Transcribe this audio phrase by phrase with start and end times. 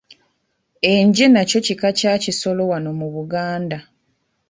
[0.91, 3.77] Enje nakyo kika kya kisolo wano mu Buganda.